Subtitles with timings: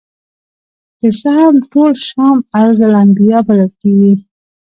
[0.99, 4.13] که څه هم ټول شام ارض الانبیاء بلل کیږي.